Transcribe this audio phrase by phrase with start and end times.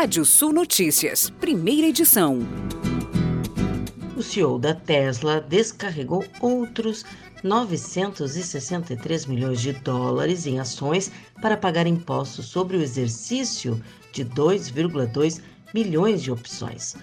[0.00, 2.38] Rádio Sul Notícias, primeira edição.
[4.16, 7.04] O CEO da Tesla descarregou outros
[7.42, 11.10] 963 milhões de dólares em ações
[11.42, 13.82] para pagar impostos sobre o exercício
[14.12, 15.40] de 2,2
[15.74, 16.94] milhões de opções,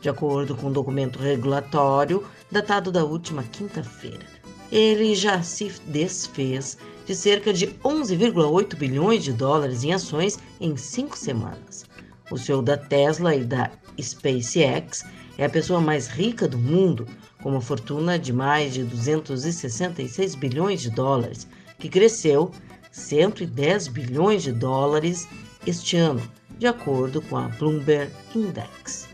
[0.00, 4.24] de acordo com um documento regulatório datado da última quinta-feira.
[4.70, 11.18] Ele já se desfez de cerca de 11,8 bilhões de dólares em ações em cinco
[11.18, 11.84] semanas.
[12.30, 15.04] O CEO da Tesla e da SpaceX
[15.38, 17.06] é a pessoa mais rica do mundo,
[17.40, 21.46] com uma fortuna de mais de 266 bilhões de dólares,
[21.78, 22.50] que cresceu
[22.90, 25.28] 110 bilhões de dólares
[25.66, 26.22] este ano,
[26.58, 29.08] de acordo com a Bloomberg Index.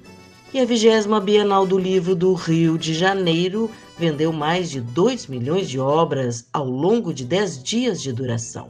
[0.55, 5.69] E a 20 Bienal do Livro do Rio de Janeiro vendeu mais de 2 milhões
[5.69, 8.69] de obras ao longo de 10 dias de duração.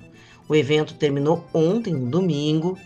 [0.48, 2.78] O evento terminou ontem, no domingo,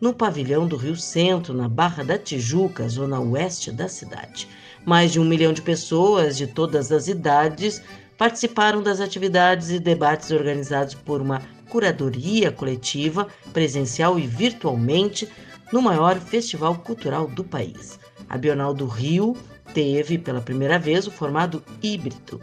[0.00, 4.48] no pavilhão do Rio Centro, na Barra da Tijuca, zona oeste da cidade.
[4.84, 7.82] Mais de um milhão de pessoas de todas as idades
[8.16, 15.28] participaram das atividades e debates organizados por uma curadoria coletiva, presencial e virtualmente,
[15.72, 17.98] no maior festival cultural do país.
[18.28, 19.36] A Bienal do Rio
[19.74, 22.40] teve, pela primeira vez, o formato híbrido.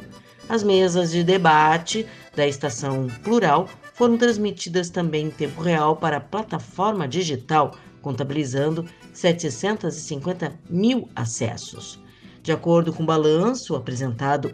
[0.48, 6.22] As mesas de debate da estação Plural foram transmitidas também em tempo real para a
[6.22, 12.00] plataforma digital, contabilizando 750 mil acessos.
[12.44, 14.54] De acordo com o balanço apresentado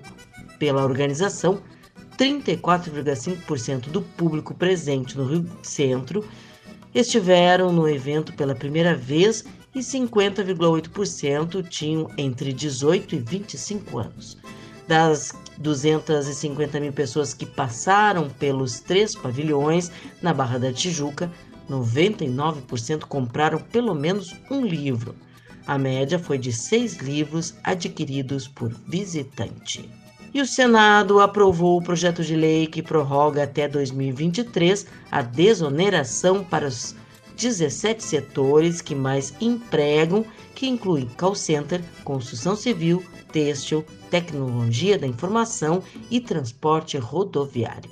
[0.60, 1.60] pela organização,
[2.18, 6.24] 34,5% do público presente no Rio Centro
[6.94, 14.38] estiveram no evento pela primeira vez e 50,8% tinham entre 18 e 25 anos.
[14.88, 21.32] Das 250 mil pessoas que passaram pelos três pavilhões na Barra da Tijuca,
[21.70, 25.16] 99% compraram pelo menos um livro.
[25.66, 29.90] A média foi de seis livros adquiridos por visitante.
[30.34, 36.68] E o Senado aprovou o projeto de lei que prorroga até 2023 a desoneração para
[36.68, 36.96] os
[37.36, 40.26] 17 setores que mais empregam,
[40.56, 47.90] que incluem call center, construção civil, têxtil, tecnologia da informação e transporte rodoviário.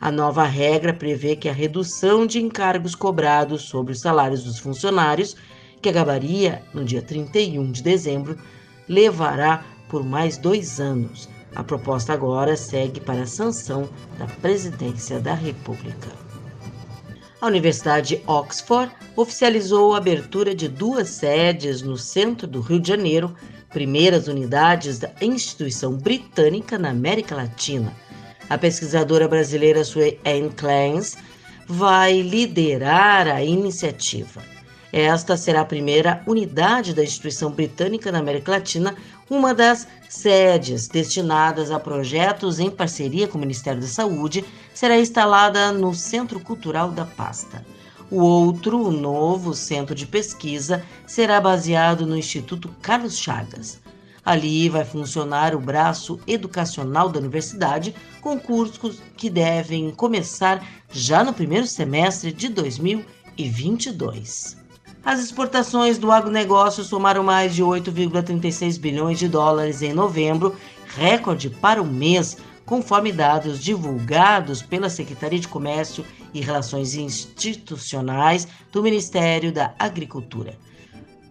[0.00, 5.36] A nova regra prevê que a redução de encargos cobrados sobre os salários dos funcionários,
[5.80, 8.36] que acabaria no dia 31 de dezembro,
[8.88, 11.28] levará por mais dois anos.
[11.54, 13.88] A proposta agora segue para a sanção
[14.18, 16.08] da Presidência da República.
[17.40, 23.34] A Universidade Oxford oficializou a abertura de duas sedes no centro do Rio de Janeiro
[23.70, 27.94] primeiras unidades da instituição britânica na América Latina.
[28.48, 31.16] A pesquisadora brasileira Sue Anne Clance
[31.66, 34.42] vai liderar a iniciativa.
[34.92, 38.96] Esta será a primeira unidade da instituição britânica na América Latina,
[39.28, 44.44] uma das sedes destinadas a projetos em parceria com o Ministério da Saúde,
[44.74, 47.64] será instalada no Centro Cultural da Pasta.
[48.10, 53.80] O outro, o novo centro de pesquisa, será baseado no Instituto Carlos Chagas.
[54.24, 60.60] Ali vai funcionar o braço educacional da universidade, com cursos que devem começar
[60.90, 64.56] já no primeiro semestre de 2022.
[65.04, 70.56] As exportações do agronegócio somaram mais de 8,36 bilhões de dólares em novembro,
[70.96, 72.36] recorde para o mês,
[72.70, 80.56] conforme dados divulgados pela Secretaria de Comércio e Relações Institucionais do Ministério da Agricultura.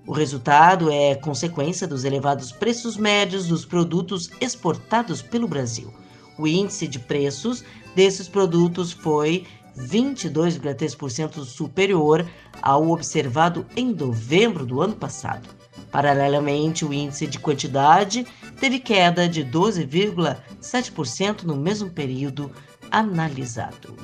[0.06, 5.94] O resultado é consequência dos elevados preços médios dos produtos exportados pelo Brasil.
[6.38, 7.64] O índice de preços
[7.96, 12.30] desses produtos foi 22,3% superior
[12.62, 15.59] ao observado em novembro do ano passado.
[15.92, 18.26] Paralelamente, o índice de quantidade
[18.60, 22.52] teve queda de 12,7% no mesmo período
[22.92, 23.96] analisado.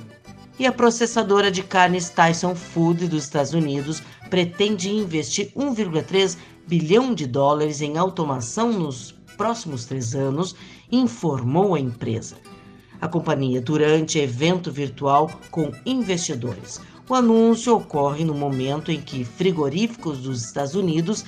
[0.57, 7.27] E a processadora de carnes Tyson Food dos Estados Unidos pretende investir 1,3 bilhão de
[7.27, 10.55] dólares em automação nos próximos três anos,
[10.91, 12.37] informou a empresa.
[13.01, 16.79] A companhia, durante evento virtual com investidores.
[17.07, 21.23] O anúncio ocorre no momento em que frigoríficos dos Estados Unidos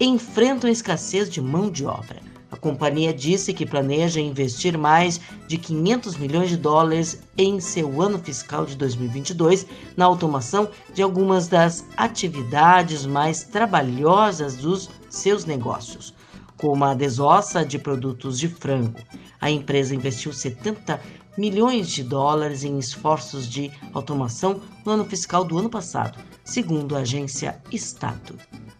[0.00, 2.22] enfrentam escassez de mão de obra.
[2.50, 8.18] A companhia disse que planeja investir mais de 500 milhões de dólares em seu ano
[8.18, 9.66] fiscal de 2022
[9.96, 16.12] na automação de algumas das atividades mais trabalhosas dos seus negócios,
[16.56, 18.98] como a desossa de produtos de frango.
[19.40, 21.00] A empresa investiu 70
[21.38, 27.00] milhões de dólares em esforços de automação no ano fiscal do ano passado, segundo a
[27.00, 28.34] agência Estado.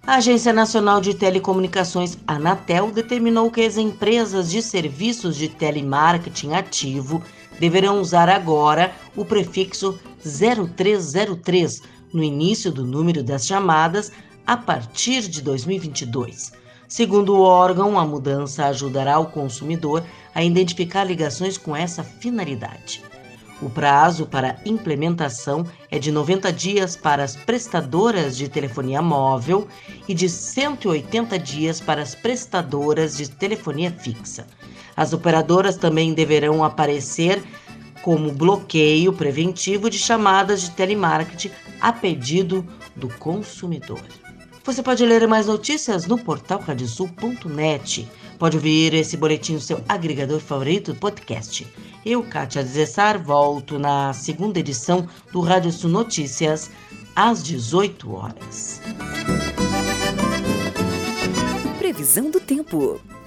[0.07, 7.23] A Agência Nacional de Telecomunicações, Anatel, determinou que as empresas de serviços de telemarketing ativo
[7.61, 11.83] deverão usar agora o prefixo 0303
[12.13, 14.11] no início do número das chamadas
[14.47, 16.53] a partir de 2022.
[16.89, 20.03] Segundo o órgão, a mudança ajudará o consumidor
[20.35, 23.03] a identificar ligações com essa finalidade.
[23.63, 29.69] O prazo para implementação é de 90 dias para as prestadoras de telefonia móvel
[30.09, 34.47] e de 180 dias para as prestadoras de telefonia fixa.
[34.97, 37.43] As operadoras também deverão aparecer
[38.03, 42.67] como bloqueio preventivo de chamadas de telemarketing a pedido
[42.97, 44.01] do consumidor.
[44.65, 48.09] Você pode ler mais notícias no portal radiosul.net.
[48.39, 51.67] Pode ouvir esse boletim no seu agregador favorito do podcast.
[52.05, 56.71] Eu, Kátia Desessar, volto na segunda edição do Rádio Sul Notícias,
[57.15, 58.81] às 18 horas.
[61.79, 62.60] Previsão do tempo.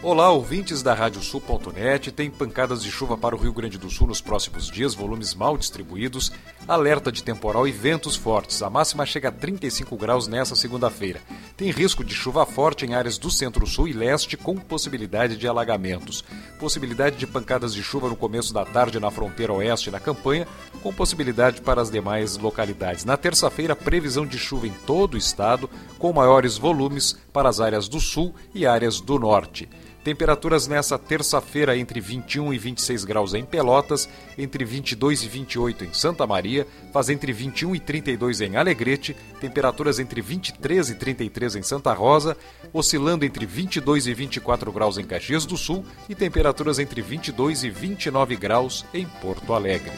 [0.01, 2.11] Olá, ouvintes da Radiosul.net.
[2.11, 5.57] Tem pancadas de chuva para o Rio Grande do Sul nos próximos dias, volumes mal
[5.57, 6.29] distribuídos,
[6.67, 8.61] alerta de temporal e ventos fortes.
[8.61, 11.21] A máxima chega a 35 graus nessa segunda-feira.
[11.55, 16.23] Tem risco de chuva forte em áreas do centro-sul e leste, com possibilidade de alagamentos.
[16.59, 20.45] Possibilidade de pancadas de chuva no começo da tarde na fronteira oeste na campanha,
[20.81, 23.05] com possibilidade para as demais localidades.
[23.05, 27.87] Na terça-feira, previsão de chuva em todo o estado, com maiores volumes para as áreas
[27.87, 29.67] do sul e áreas do norte.
[30.03, 34.07] Temperaturas nessa terça-feira entre 21 e 26 graus em Pelotas,
[34.37, 39.99] entre 22 e 28 em Santa Maria, faz entre 21 e 32 em Alegrete, temperaturas
[39.99, 42.37] entre 23 e 33 em Santa Rosa,
[42.73, 47.69] oscilando entre 22 e 24 graus em Caxias do Sul e temperaturas entre 22 e
[47.69, 49.93] 29 graus em Porto Alegre.